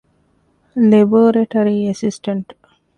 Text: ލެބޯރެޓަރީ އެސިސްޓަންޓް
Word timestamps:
ލެބޯރެޓަރީ 0.89 1.75
އެސިސްޓަންޓް 1.87 2.51